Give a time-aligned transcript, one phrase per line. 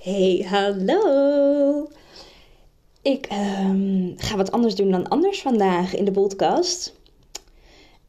[0.00, 1.88] Hey, hallo!
[3.02, 6.94] Ik ehm, ga wat anders doen dan anders vandaag in de podcast.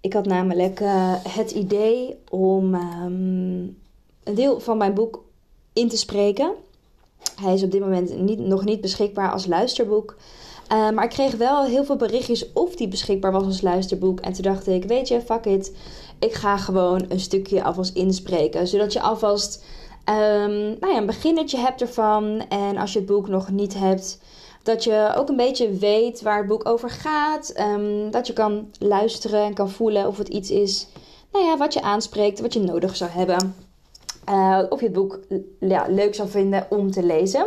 [0.01, 3.61] Ik had namelijk eh, het idee om ehm,
[4.23, 5.23] een deel van mijn boek
[5.73, 6.53] in te spreken.
[7.41, 10.15] Hij is op dit moment niet, nog niet beschikbaar als luisterboek.
[10.71, 14.19] Uh, maar ik kreeg wel heel veel berichtjes of die beschikbaar was als luisterboek.
[14.19, 15.75] En toen dacht ik, weet je, fuck it.
[16.19, 18.67] Ik ga gewoon een stukje alvast inspreken.
[18.67, 19.63] Zodat je alvast
[20.05, 22.45] um, nou ja, een beginnetje hebt ervan.
[22.49, 24.19] En als je het boek nog niet hebt,
[24.63, 27.53] dat je ook een beetje weet waar het boek over gaat.
[27.59, 30.87] Um, dat je kan luisteren en kan voelen of het iets is
[31.31, 33.55] nou ja, wat je aanspreekt, wat je nodig zou hebben.
[34.29, 35.19] Uh, of je het boek
[35.87, 37.45] leuk zou vinden om te lezen.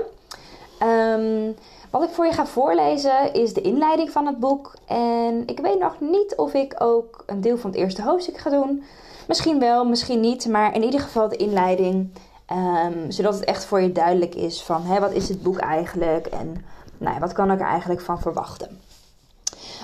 [0.83, 1.55] Um,
[1.91, 4.75] wat ik voor je ga voorlezen is de inleiding van het boek.
[4.87, 8.51] En ik weet nog niet of ik ook een deel van het eerste hoofdstuk ga
[8.51, 8.83] doen.
[9.29, 10.47] Misschien wel, misschien niet.
[10.47, 12.11] Maar in ieder geval de inleiding.
[12.53, 16.27] Um, zodat het echt voor je duidelijk is van hè, wat is het boek eigenlijk
[16.27, 16.65] en
[16.99, 18.81] nou ja, wat kan ik er eigenlijk van verwachten.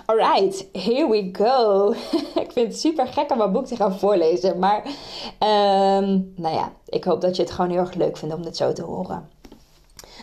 [0.06, 1.90] Alright, here we go.
[2.44, 4.58] ik vind het super gek om mijn boek te gaan voorlezen.
[4.58, 4.84] Maar
[5.38, 8.56] um, nou ja, ik hoop dat je het gewoon heel erg leuk vindt om dit
[8.56, 9.30] zo te horen.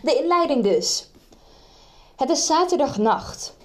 [0.02, 1.10] De inleiding dus.
[2.16, 3.56] Het is zaterdagnacht.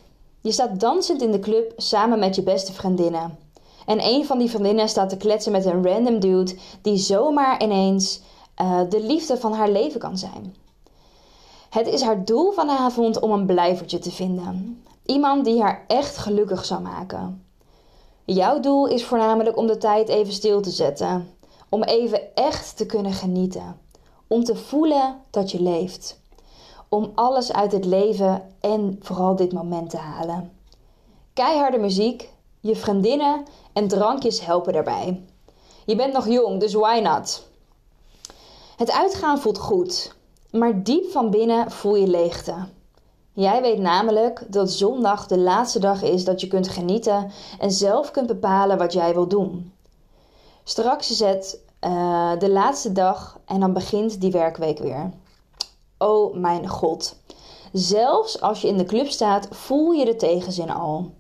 [0.42, 3.38] Je staat dansend in de club samen met je beste vriendinnen.
[3.86, 8.22] En een van die vriendinnen staat te kletsen met een random dude die zomaar ineens
[8.62, 10.56] uh, de liefde van haar leven kan zijn.
[11.70, 14.84] Het is haar doel vanavond om een blijvertje te vinden.
[15.06, 17.46] Iemand die haar echt gelukkig zou maken.
[18.26, 21.30] Jouw doel is voornamelijk om de tijd even stil te zetten.
[21.70, 23.80] Om even echt te kunnen genieten.
[24.28, 26.20] Om te voelen dat je leeft.
[26.90, 30.52] Om alles uit het leven en vooral dit moment te halen.
[31.34, 33.44] Keiharde muziek, je vriendinnen
[33.74, 35.24] en drankjes helpen daarbij.
[35.86, 37.52] Je bent nog jong, dus why not?
[38.78, 40.16] Het uitgaan voelt goed,
[40.52, 42.56] maar diep van binnen voel je leegte.
[43.34, 48.12] Jij weet namelijk dat zondag de laatste dag is dat je kunt genieten en zelf
[48.12, 49.74] kunt bepalen wat jij wil doen.
[50.64, 55.12] Straks is het uh, de laatste dag en dan begint die werkweek weer.
[55.98, 57.16] Oh mijn god.
[57.72, 61.12] Zelfs als je in de club staat, voel je de tegenzin al.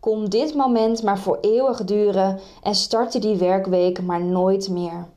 [0.00, 5.08] Kom dit moment maar voor eeuwig duren en startte die werkweek maar nooit meer.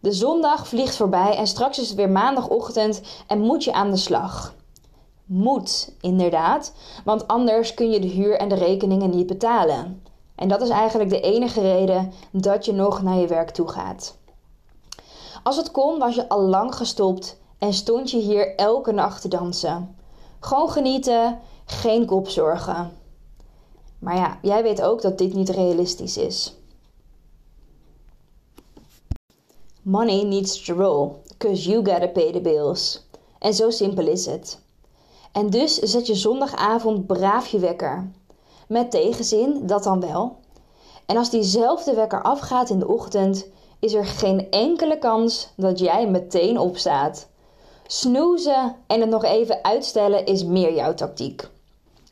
[0.00, 3.96] De zondag vliegt voorbij en straks is het weer maandagochtend en moet je aan de
[3.96, 4.54] slag.
[5.24, 6.72] Moet, inderdaad,
[7.04, 10.02] want anders kun je de huur en de rekeningen niet betalen.
[10.34, 14.16] En dat is eigenlijk de enige reden dat je nog naar je werk toe gaat.
[15.42, 19.28] Als het kon, was je al lang gestopt en stond je hier elke nacht te
[19.28, 19.96] dansen.
[20.40, 22.92] Gewoon genieten, geen kopzorgen.
[23.98, 26.59] Maar ja, jij weet ook dat dit niet realistisch is.
[29.82, 33.06] Money needs to roll, cause you gotta pay the bills.
[33.38, 34.60] En zo simpel is het.
[35.32, 38.10] En dus zet je zondagavond braaf je wekker.
[38.68, 40.36] Met tegenzin, dat dan wel.
[41.06, 43.46] En als diezelfde wekker afgaat in de ochtend,
[43.78, 47.28] is er geen enkele kans dat jij meteen opstaat.
[47.86, 51.48] Snoezen en het nog even uitstellen is meer jouw tactiek.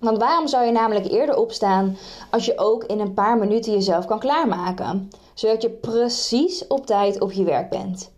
[0.00, 1.96] Want waarom zou je namelijk eerder opstaan
[2.30, 5.10] als je ook in een paar minuten jezelf kan klaarmaken?
[5.38, 8.10] Zodat je precies op tijd op je werk bent.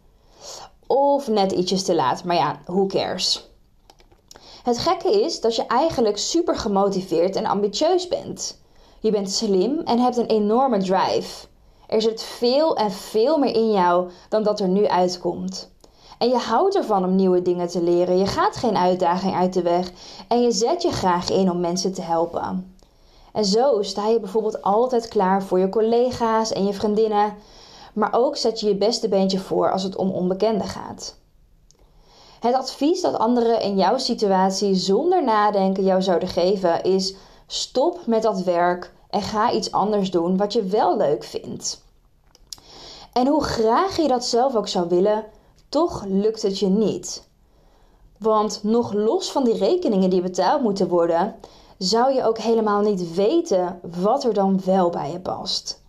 [0.87, 3.51] Of net ietsjes te laat, maar ja, who cares?
[4.63, 8.61] Het gekke is dat je eigenlijk super gemotiveerd en ambitieus bent.
[9.01, 11.47] Je bent slim en hebt een enorme drive.
[11.87, 15.71] Er zit veel en veel meer in jou dan dat er nu uitkomt.
[16.19, 18.19] En je houdt ervan om nieuwe dingen te leren.
[18.19, 19.91] Je gaat geen uitdaging uit de weg.
[20.29, 22.75] En je zet je graag in om mensen te helpen.
[23.33, 27.35] En zo sta je bijvoorbeeld altijd klaar voor je collega's en je vriendinnen.
[27.93, 31.19] Maar ook zet je je beste beentje voor als het om onbekenden gaat.
[32.41, 37.15] Het advies dat anderen in jouw situatie zonder nadenken jou zouden geven is:
[37.47, 41.83] stop met dat werk en ga iets anders doen wat je wel leuk vindt.
[43.13, 45.25] En hoe graag je dat zelf ook zou willen,
[45.69, 47.29] toch lukt het je niet.
[48.19, 51.35] Want nog los van die rekeningen die betaald moeten worden,
[51.83, 55.83] zou je ook helemaal niet weten wat er dan wel bij je past.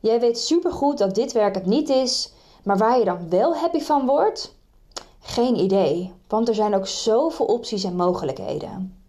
[0.00, 2.32] Jij weet supergoed dat dit werk het niet is,
[2.64, 4.54] maar waar je dan wel happy van wordt?
[5.20, 9.02] Geen idee, want er zijn ook zoveel opties en mogelijkheden.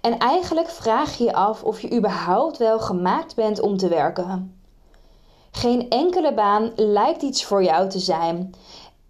[0.00, 4.60] En eigenlijk vraag je je af of je überhaupt wel gemaakt bent om te werken.
[5.50, 8.54] Geen enkele baan lijkt iets voor jou te zijn.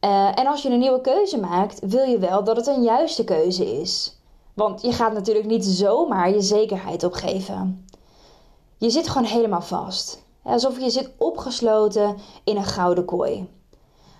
[0.04, 3.24] Uh, en als je een nieuwe keuze maakt, wil je wel dat het een juiste
[3.24, 4.20] keuze is.
[4.54, 7.86] Want je gaat natuurlijk niet zomaar je zekerheid opgeven.
[8.78, 10.22] Je zit gewoon helemaal vast.
[10.42, 13.48] Alsof je zit opgesloten in een gouden kooi.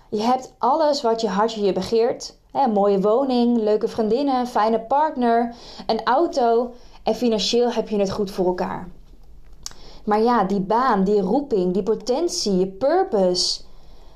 [0.09, 2.37] Je hebt alles wat je hartje je begeert.
[2.51, 5.55] Een mooie woning, leuke vriendinnen, fijne partner,
[5.87, 8.89] een auto en financieel heb je het goed voor elkaar.
[10.05, 13.61] Maar ja, die baan, die roeping, die potentie, je purpose,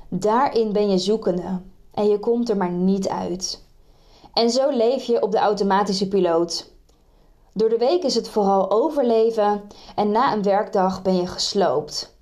[0.08, 1.60] daarin ben je zoekende
[1.94, 3.66] en je komt er maar niet uit.
[4.38, 6.72] En zo leef je op de automatische piloot.
[7.52, 9.62] Door de week is het vooral overleven
[9.94, 12.16] en na een werkdag ben je gesloopt.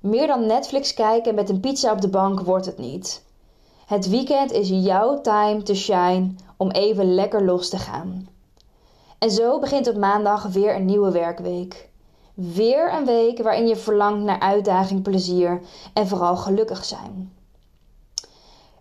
[0.00, 3.24] Meer dan Netflix kijken met een pizza op de bank wordt het niet.
[3.86, 8.28] Het weekend is jouw time to shine om even lekker los te gaan.
[9.18, 11.90] En zo begint op maandag weer een nieuwe werkweek.
[12.34, 15.60] Weer een week waarin je verlangt naar uitdaging, plezier
[15.94, 17.39] en vooral gelukkig zijn.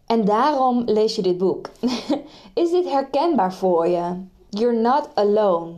[0.09, 1.69] En daarom lees je dit boek.
[2.53, 4.25] Is dit herkenbaar voor je?
[4.49, 5.71] You're not alone.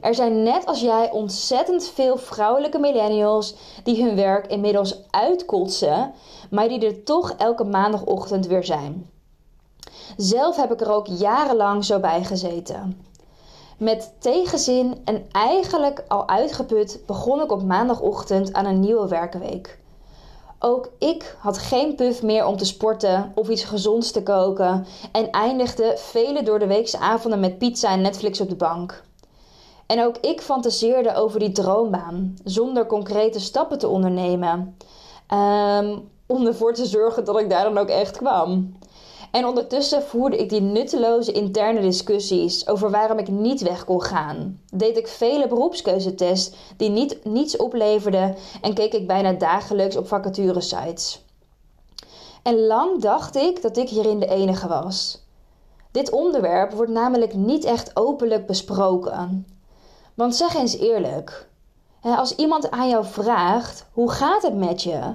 [0.00, 6.12] Er zijn net als jij ontzettend veel vrouwelijke millennials die hun werk inmiddels uitkotsen,
[6.50, 9.10] maar die er toch elke maandagochtend weer zijn.
[10.16, 13.04] Zelf heb ik er ook jarenlang zo bij gezeten.
[13.78, 19.79] Met tegenzin en eigenlijk al uitgeput begon ik op maandagochtend aan een nieuwe werkweek.
[20.62, 25.30] Ook ik had geen puf meer om te sporten of iets gezonds te koken en
[25.30, 29.02] eindigde vele door de weekse avonden met pizza en Netflix op de bank.
[29.86, 34.76] En ook ik fantaseerde over die droombaan, zonder concrete stappen te ondernemen.
[35.32, 38.76] Um, om ervoor te zorgen dat ik daar dan ook echt kwam.
[39.30, 44.60] En ondertussen voerde ik die nutteloze interne discussies over waarom ik niet weg kon gaan.
[44.74, 51.24] Deed ik vele beroepskeuzetests die niet, niets opleverden en keek ik bijna dagelijks op vacaturesites.
[52.42, 55.24] En lang dacht ik dat ik hierin de enige was.
[55.90, 59.46] Dit onderwerp wordt namelijk niet echt openlijk besproken.
[60.14, 61.48] Want zeg eens eerlijk:
[62.02, 65.14] als iemand aan jou vraagt: hoe gaat het met je?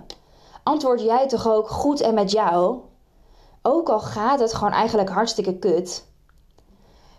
[0.64, 2.80] Antwoord jij toch ook goed en met jou?
[3.68, 6.06] Ook al gaat het gewoon eigenlijk hartstikke kut.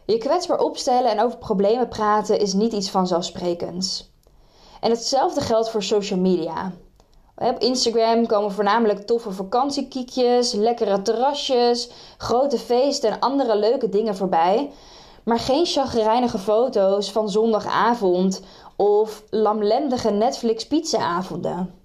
[0.04, 4.12] Je kwetsbaar opstellen en over problemen praten is niet iets vanzelfsprekends.
[4.80, 6.72] En hetzelfde geldt voor social media.
[7.36, 14.70] Op Instagram komen voornamelijk toffe vakantiekiekjes, lekkere terrasjes, grote feesten en andere leuke dingen voorbij.
[15.24, 18.42] Maar geen chagrijnige foto's van zondagavond
[18.76, 21.75] of lamlendige Netflix pizzaavonden.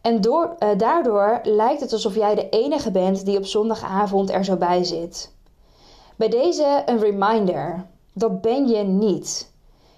[0.00, 4.44] En door, uh, daardoor lijkt het alsof jij de enige bent die op zondagavond er
[4.44, 5.32] zo bij zit.
[6.16, 9.52] Bij deze een reminder: dat ben je niet.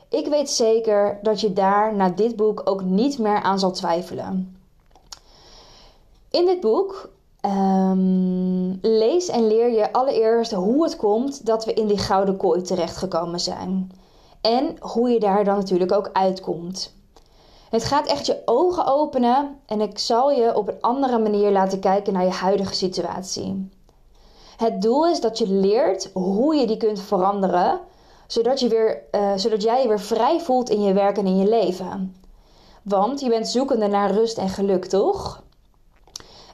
[0.08, 4.56] Ik weet zeker dat je daar na dit boek ook niet meer aan zal twijfelen.
[6.30, 7.10] In dit boek
[7.44, 12.62] um, lees en leer je allereerst hoe het komt dat we in die gouden kooi
[12.62, 13.92] terechtgekomen zijn.
[14.40, 16.94] En hoe je daar dan natuurlijk ook uitkomt.
[17.70, 21.80] Het gaat echt je ogen openen en ik zal je op een andere manier laten
[21.80, 23.70] kijken naar je huidige situatie.
[24.56, 27.80] Het doel is dat je leert hoe je die kunt veranderen,
[28.26, 31.36] zodat, je weer, uh, zodat jij je weer vrij voelt in je werk en in
[31.36, 32.16] je leven.
[32.82, 35.42] Want je bent zoekende naar rust en geluk, toch?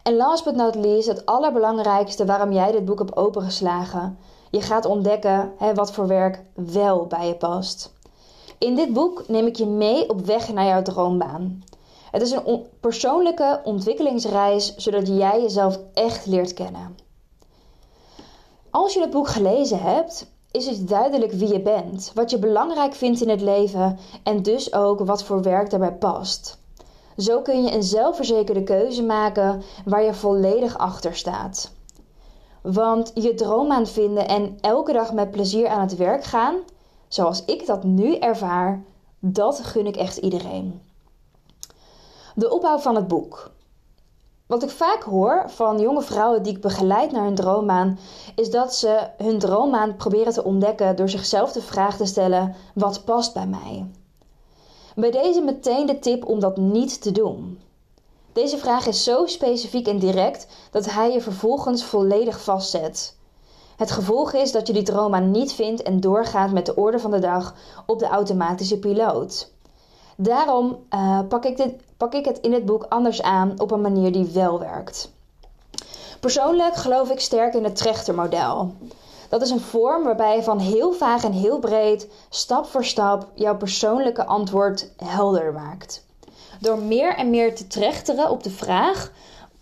[0.02, 4.18] En last but not least, het allerbelangrijkste waarom jij dit boek hebt opengeslagen.
[4.50, 7.94] Je gaat ontdekken hè, wat voor werk wel bij je past.
[8.58, 11.64] In dit boek neem ik je mee op weg naar jouw droombaan.
[12.10, 16.96] Het is een persoonlijke ontwikkelingsreis zodat jij jezelf echt leert kennen.
[18.70, 22.94] Als je het boek gelezen hebt, is het duidelijk wie je bent, wat je belangrijk
[22.94, 26.58] vindt in het leven en dus ook wat voor werk daarbij past.
[27.16, 31.72] Zo kun je een zelfverzekerde keuze maken waar je volledig achter staat.
[32.62, 36.54] Want je droom aan vinden en elke dag met plezier aan het werk gaan,
[37.08, 38.84] zoals ik dat nu ervaar,
[39.18, 40.80] dat gun ik echt iedereen.
[42.34, 43.50] De opbouw van het boek.
[44.46, 47.98] Wat ik vaak hoor van jonge vrouwen die ik begeleid naar hun droombaan,
[48.34, 53.04] is dat ze hun droombaan proberen te ontdekken door zichzelf de vraag te stellen: wat
[53.04, 53.86] past bij mij?
[54.94, 57.60] Bij deze meteen de tip om dat niet te doen.
[58.32, 63.15] Deze vraag is zo specifiek en direct dat hij je vervolgens volledig vastzet.
[63.76, 67.10] Het gevolg is dat je die droombaan niet vindt en doorgaat met de orde van
[67.10, 67.54] de dag
[67.86, 69.50] op de automatische piloot.
[70.16, 73.80] Daarom uh, pak, ik dit, pak ik het in het boek anders aan op een
[73.80, 75.10] manier die wel werkt.
[76.20, 78.72] Persoonlijk geloof ik sterk in het trechtermodel.
[79.28, 83.26] Dat is een vorm waarbij je van heel vaag en heel breed, stap voor stap,
[83.34, 86.04] jouw persoonlijke antwoord helder maakt.
[86.60, 89.12] Door meer en meer te trechteren op de vraag.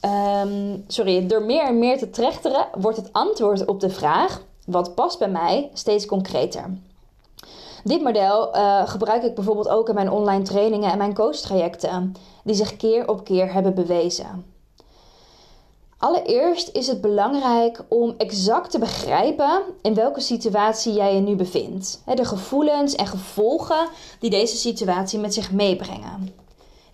[0.04, 4.94] Um, sorry, door meer en meer te trechteren wordt het antwoord op de vraag: wat
[4.94, 6.78] past bij mij steeds concreter.
[7.84, 12.54] Dit model uh, gebruik ik bijvoorbeeld ook in mijn online trainingen en mijn coachtrajecten, die
[12.54, 14.52] zich keer op keer hebben bewezen.
[15.98, 22.02] Allereerst is het belangrijk om exact te begrijpen in welke situatie jij je nu bevindt.
[22.14, 23.88] De gevoelens en gevolgen
[24.20, 26.43] die deze situatie met zich meebrengen.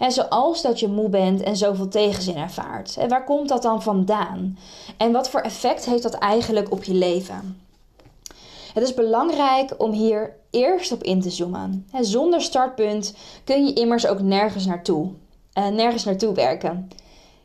[0.00, 2.96] En zoals dat je moe bent en zoveel tegenzin ervaart.
[3.08, 4.58] Waar komt dat dan vandaan?
[4.96, 7.60] En wat voor effect heeft dat eigenlijk op je leven?
[8.74, 11.86] Het is belangrijk om hier eerst op in te zoomen.
[12.00, 13.14] Zonder startpunt
[13.44, 15.10] kun je immers ook nergens naartoe,
[15.54, 16.90] uh, nergens naartoe werken.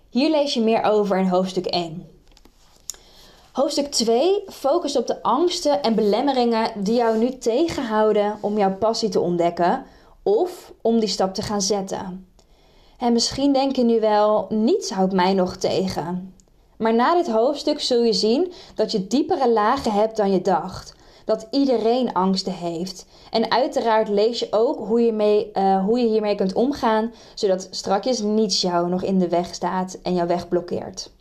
[0.10, 2.08] Hier lees je meer over in hoofdstuk 1.
[3.52, 9.10] Hoofdstuk 2 focust op de angsten en belemmeringen die jou nu tegenhouden om jouw passie
[9.10, 9.86] te ontdekken
[10.24, 12.34] of om die stap te gaan zetten.
[12.98, 16.34] En misschien denk je nu wel, niets houdt mij nog tegen.
[16.78, 20.96] Maar na dit hoofdstuk zul je zien dat je diepere lagen hebt dan je dacht.
[21.26, 23.06] Dat iedereen angsten heeft.
[23.32, 27.68] En uiteraard lees je ook hoe je, mee, uh, hoe je hiermee kunt omgaan, zodat
[27.72, 31.12] strakjes niets jou nog in de weg staat en jou weg blokkeert.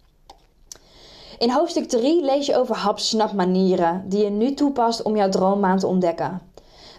[1.38, 5.86] In hoofdstuk 3 lees je over hapsnapmanieren die je nu toepast om jouw droombaan te
[5.86, 6.40] ontdekken.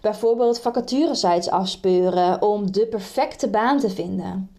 [0.01, 4.54] Bijvoorbeeld vacaturesites afspeuren om de perfecte baan te vinden.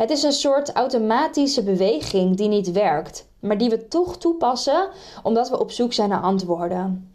[0.00, 4.88] Het is een soort automatische beweging die niet werkt, maar die we toch toepassen
[5.22, 7.14] omdat we op zoek zijn naar antwoorden.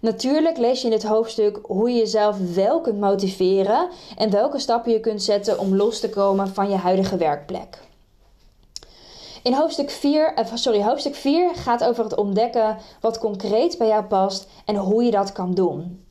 [0.00, 4.92] Natuurlijk lees je in dit hoofdstuk hoe je jezelf wel kunt motiveren en welke stappen
[4.92, 7.78] je kunt zetten om los te komen van je huidige werkplek.
[9.42, 14.04] In hoofdstuk 4, eh, sorry, hoofdstuk 4 gaat over het ontdekken wat concreet bij jou
[14.04, 16.05] past en hoe je dat kan doen.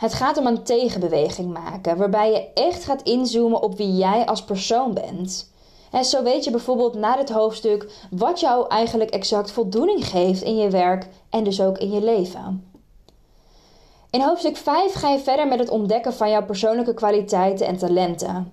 [0.00, 4.44] Het gaat om een tegenbeweging maken, waarbij je echt gaat inzoomen op wie jij als
[4.44, 5.50] persoon bent.
[5.90, 10.56] En zo weet je bijvoorbeeld na dit hoofdstuk wat jou eigenlijk exact voldoening geeft in
[10.56, 12.70] je werk en dus ook in je leven.
[14.10, 18.52] In hoofdstuk 5 ga je verder met het ontdekken van jouw persoonlijke kwaliteiten en talenten.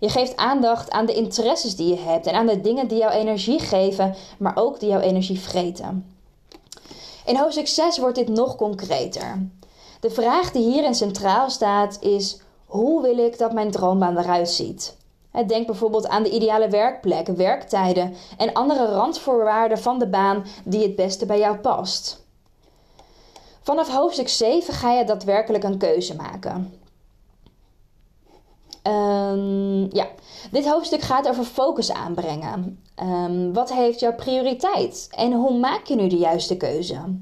[0.00, 3.10] Je geeft aandacht aan de interesses die je hebt en aan de dingen die jouw
[3.10, 6.16] energie geven, maar ook die jouw energie vreten.
[7.26, 9.48] In hoofdstuk 6 wordt dit nog concreter.
[10.00, 14.96] De vraag die hierin centraal staat is: hoe wil ik dat mijn droombaan eruit ziet?
[15.46, 20.96] Denk bijvoorbeeld aan de ideale werkplek, werktijden en andere randvoorwaarden van de baan die het
[20.96, 22.26] beste bij jou past.
[23.60, 26.80] Vanaf hoofdstuk 7 ga je daadwerkelijk een keuze maken.
[28.82, 30.06] Um, ja,
[30.50, 32.84] dit hoofdstuk gaat over focus aanbrengen.
[33.02, 37.20] Um, wat heeft jouw prioriteit en hoe maak je nu de juiste keuze?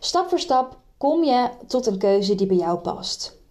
[0.00, 3.42] Stap voor stap kom je tot een keuze die bij jou past.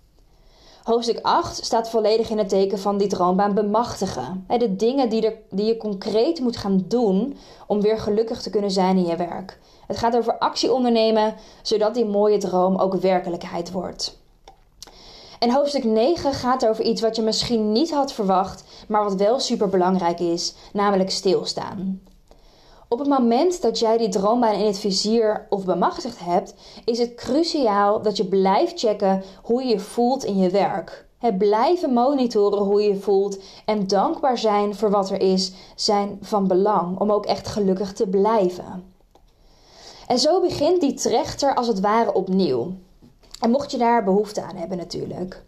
[0.83, 4.45] Hoofdstuk 8 staat volledig in het teken van die droombaan bemachtigen.
[4.57, 9.05] De dingen die, je concreet moet gaan doen om weer gelukkig te kunnen zijn in
[9.05, 9.59] je werk.
[9.87, 14.17] Het gaat over actie ondernemen, zodat die mooie droom ook werkelijkheid wordt.
[15.39, 19.39] En hoofdstuk 9 gaat over iets wat je misschien niet had verwacht, maar wat wel
[19.39, 22.01] super belangrijk is, namelijk stilstaan.
[22.93, 26.53] Op het moment dat jij die droombaan in het vizier of bemachtigd hebt,
[26.85, 31.05] is het cruciaal dat je blijft checken hoe je je voelt in je werk.
[31.17, 36.17] Het blijven monitoren hoe je je voelt en dankbaar zijn voor wat er is, zijn
[36.21, 38.93] van belang om ook echt gelukkig te blijven.
[40.07, 42.71] En zo begint die trechter als het ware opnieuw.
[43.39, 45.43] En mocht je daar behoefte aan hebben natuurlijk.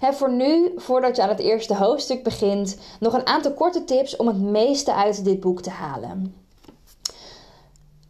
[0.00, 4.16] He, voor nu, voordat je aan het eerste hoofdstuk begint, nog een aantal korte tips
[4.16, 6.46] om het meeste uit dit boek te halen.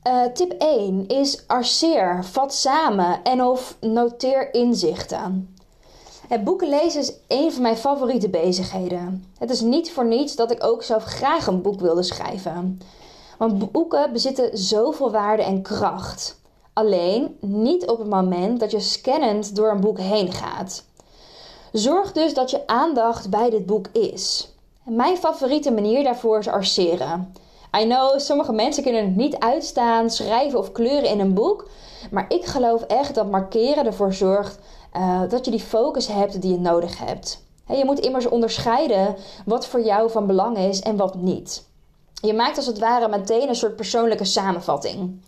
[0.08, 5.56] Uh, tip 1 is arceer, vat samen en of noteer inzichten.
[6.28, 9.24] Het boeken lezen is een van mijn favoriete bezigheden.
[9.38, 12.80] Het is niet voor niets dat ik ook zelf graag een boek wilde schrijven.
[13.38, 16.40] Want boeken bezitten zoveel waarde en kracht.
[16.72, 20.84] Alleen niet op het moment dat je scannend door een boek heen gaat.
[21.72, 24.52] Zorg dus dat je aandacht bij dit boek is.
[24.82, 27.32] Mijn favoriete manier daarvoor is arceren.
[27.76, 31.68] I know, sommige mensen kunnen het niet uitstaan, schrijven of kleuren in een boek.
[32.10, 34.58] Maar ik geloof echt dat markeren ervoor zorgt
[34.96, 37.42] uh, dat je die focus hebt die je nodig hebt.
[37.66, 41.66] je moet immers onderscheiden wat voor jou van belang is en wat niet.
[42.22, 45.20] Je maakt als het ware meteen een soort persoonlijke samenvatting.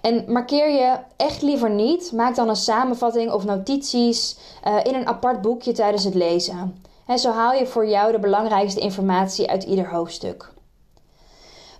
[0.00, 5.06] En markeer je echt liever niet, maak dan een samenvatting of notities uh, in een
[5.06, 6.82] apart boekje tijdens het lezen.
[7.06, 10.53] En zo haal je voor jou de belangrijkste informatie uit ieder hoofdstuk.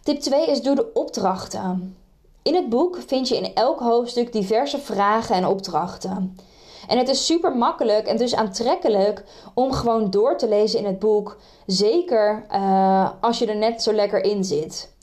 [0.04, 1.96] Tip 2 is doe de opdrachten.
[2.42, 6.36] In het boek vind je in elk hoofdstuk diverse vragen en opdrachten.
[6.88, 10.98] En het is super makkelijk en dus aantrekkelijk om gewoon door te lezen in het
[10.98, 11.36] boek.
[11.66, 14.94] Zeker uh, als je er net zo lekker in zit.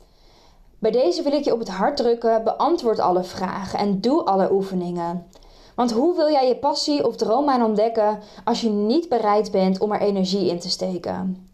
[0.79, 4.51] Bij deze wil ik je op het hart drukken: beantwoord alle vragen en doe alle
[4.51, 5.27] oefeningen.
[5.75, 9.91] Want hoe wil jij je passie of droombaan ontdekken als je niet bereid bent om
[9.91, 11.49] er energie in te steken?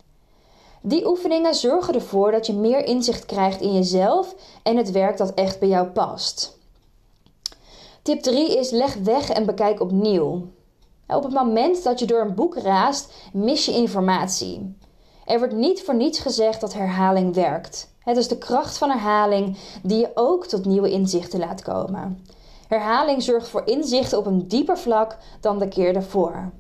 [0.82, 5.34] Die oefeningen zorgen ervoor dat je meer inzicht krijgt in jezelf en het werk dat
[5.34, 6.58] echt bij jou past.
[8.02, 10.48] Tip 3 is leg weg en bekijk opnieuw.
[11.08, 14.78] Op het moment dat je door een boek raast, mis je informatie.
[15.26, 17.92] Er wordt niet voor niets gezegd dat herhaling werkt.
[18.00, 22.26] Het is de kracht van herhaling die je ook tot nieuwe inzichten laat komen.
[22.68, 26.52] Herhaling zorgt voor inzichten op een dieper vlak dan de keer daarvoor.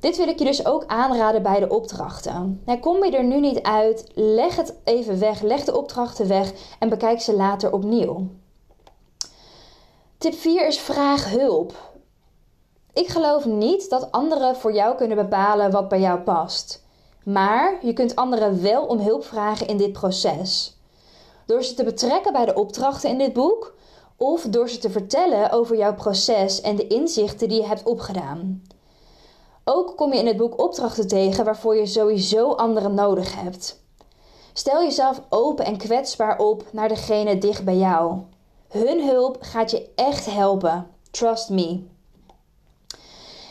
[0.00, 2.62] Dit wil ik je dus ook aanraden bij de opdrachten.
[2.80, 6.88] kom je er nu niet uit, leg het even weg, leg de opdrachten weg en
[6.88, 8.26] bekijk ze later opnieuw.
[10.18, 11.72] Tip 4 is vraag hulp.
[12.92, 16.84] Ik geloof niet dat anderen voor jou kunnen bepalen wat bij jou past.
[17.24, 20.76] Maar je kunt anderen wel om hulp vragen in dit proces.
[21.46, 23.74] Door ze te betrekken bij de opdrachten in dit boek
[24.16, 28.62] of door ze te vertellen over jouw proces en de inzichten die je hebt opgedaan.
[29.70, 33.82] Ook kom je in het boek opdrachten tegen waarvoor je sowieso anderen nodig hebt.
[34.52, 38.18] Stel jezelf open en kwetsbaar op naar degene dicht bij jou.
[38.68, 40.86] Hun hulp gaat je echt helpen.
[41.10, 41.82] Trust me.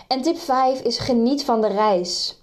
[0.08, 2.42] En tip 5 is geniet van de reis.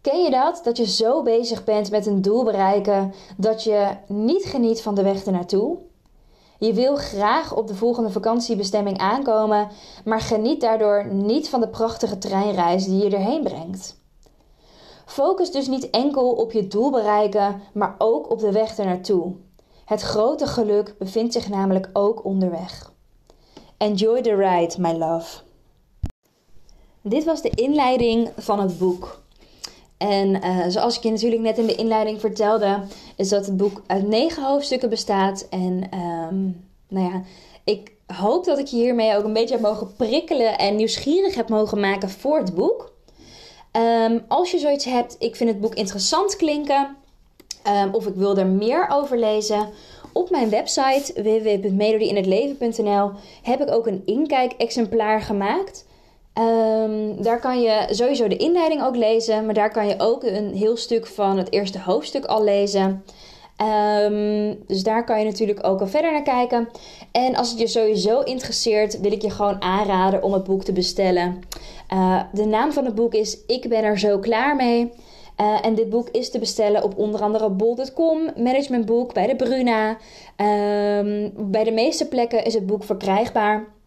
[0.00, 0.60] Ken je dat?
[0.64, 5.02] Dat je zo bezig bent met een doel bereiken dat je niet geniet van de
[5.02, 5.78] weg ernaartoe?
[6.60, 9.68] Je wil graag op de volgende vakantiebestemming aankomen,
[10.04, 13.96] maar geniet daardoor niet van de prachtige treinreis die je erheen brengt.
[15.06, 19.34] Focus dus niet enkel op je doel bereiken, maar ook op de weg ernaartoe.
[19.84, 22.92] Het grote geluk bevindt zich namelijk ook onderweg.
[23.76, 25.40] Enjoy the ride, my love.
[27.02, 29.22] Dit was de inleiding van het boek.
[30.00, 32.80] En uh, zoals ik je natuurlijk net in de inleiding vertelde,
[33.16, 35.46] is dat het boek uit negen hoofdstukken bestaat.
[35.50, 37.22] En um, nou ja,
[37.64, 41.48] ik hoop dat ik je hiermee ook een beetje heb mogen prikkelen en nieuwsgierig heb
[41.48, 42.92] mogen maken voor het boek.
[43.72, 46.96] Um, als je zoiets hebt, ik vind het boek interessant klinken,
[47.84, 49.68] um, of ik wil er meer over lezen.
[50.12, 53.10] Op mijn website www.melodieinhetleven.nl
[53.42, 55.88] heb ik ook een inkijk-exemplaar gemaakt.
[56.38, 60.54] Um, daar kan je sowieso de inleiding ook lezen, maar daar kan je ook een
[60.54, 63.04] heel stuk van het eerste hoofdstuk al lezen.
[64.04, 66.68] Um, dus daar kan je natuurlijk ook al verder naar kijken.
[67.12, 70.72] En als het je sowieso interesseert, wil ik je gewoon aanraden om het boek te
[70.72, 71.40] bestellen.
[71.92, 74.92] Uh, de naam van het boek is Ik ben er zo klaar mee.
[75.40, 79.88] Uh, en dit boek is te bestellen op onder andere bol.com, managementboek, bij de Bruna.
[79.90, 83.79] Um, bij de meeste plekken is het boek verkrijgbaar.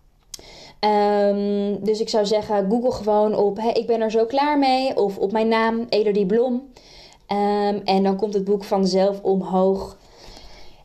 [0.83, 4.97] Um, dus ik zou zeggen, google gewoon op hey, ik ben er zo klaar mee.
[4.97, 6.53] Of op mijn naam, Elodie Blom.
[6.53, 9.97] Um, en dan komt het boek vanzelf omhoog.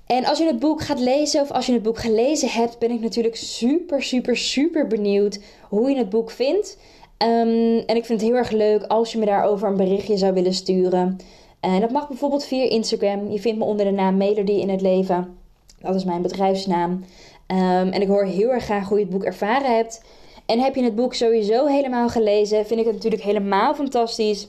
[0.07, 2.91] En als je het boek gaat lezen of als je het boek gelezen hebt, ben
[2.91, 6.79] ik natuurlijk super, super, super benieuwd hoe je het boek vindt.
[7.23, 10.33] Um, en ik vind het heel erg leuk als je me daarover een berichtje zou
[10.33, 11.19] willen sturen.
[11.61, 13.31] En dat mag bijvoorbeeld via Instagram.
[13.31, 15.37] Je vindt me onder de naam Melody in het leven.
[15.81, 17.05] Dat is mijn bedrijfsnaam.
[17.53, 20.03] Um, en ik hoor heel erg graag hoe je het boek ervaren hebt.
[20.47, 24.49] En heb je het boek sowieso helemaal gelezen, vind ik het natuurlijk helemaal fantastisch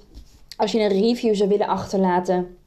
[0.57, 2.57] als je een review zou willen achterlaten.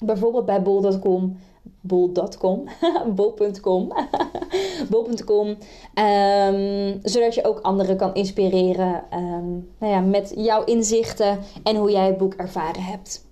[0.00, 1.38] Bijvoorbeeld bij bol.com.
[1.80, 2.64] Bol.com.
[3.16, 3.92] Bol.com.
[4.90, 5.46] Bol.com.
[5.94, 11.90] Um, zodat je ook anderen kan inspireren um, nou ja, met jouw inzichten en hoe
[11.90, 13.28] jij het boek ervaren hebt.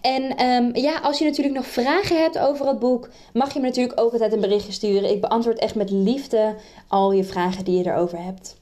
[0.00, 3.66] En um, ja, als je natuurlijk nog vragen hebt over het boek, mag je me
[3.66, 5.10] natuurlijk ook altijd een berichtje sturen.
[5.10, 6.54] Ik beantwoord echt met liefde
[6.88, 8.58] al je vragen die je erover hebt.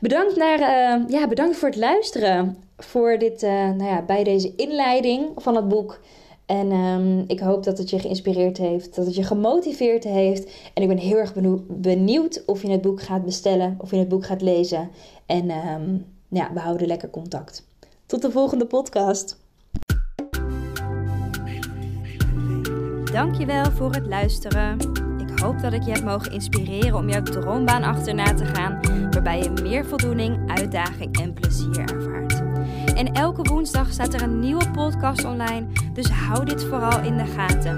[0.00, 4.52] Bedankt, naar, uh, ja, bedankt voor het luisteren voor dit, uh, nou ja, bij deze
[4.56, 6.00] inleiding van het boek.
[6.46, 10.52] En um, ik hoop dat het je geïnspireerd heeft, dat het je gemotiveerd heeft.
[10.74, 11.34] En ik ben heel erg
[11.66, 14.90] benieuwd of je het boek gaat bestellen, of je het boek gaat lezen.
[15.26, 17.66] En um, ja, we houden lekker contact.
[18.06, 19.39] Tot de volgende podcast.
[23.12, 24.78] Dankjewel voor het luisteren.
[25.18, 29.42] Ik hoop dat ik je heb mogen inspireren om jouw droombaan achterna te gaan, waarbij
[29.42, 32.42] je meer voldoening, uitdaging en plezier ervaart.
[32.94, 37.26] En elke woensdag staat er een nieuwe podcast online, dus hou dit vooral in de
[37.26, 37.76] gaten.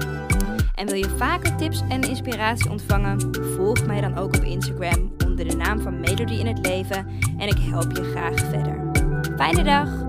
[0.75, 3.45] En wil je vaker tips en inspiratie ontvangen?
[3.55, 7.47] Volg mij dan ook op Instagram onder de naam van Melody in het Leven en
[7.47, 8.79] ik help je graag verder.
[9.37, 10.02] Fijne dag!